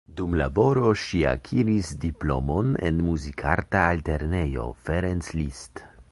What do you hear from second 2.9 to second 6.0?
Muzikarta Altlernejo Ferenc Liszt.